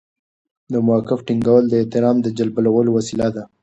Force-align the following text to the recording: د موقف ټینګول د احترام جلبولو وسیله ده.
د 0.73 0.75
موقف 0.87 1.19
ټینګول 1.27 1.63
د 1.69 1.73
احترام 1.81 2.15
جلبولو 2.37 2.91
وسیله 2.97 3.27
ده. 3.35 3.43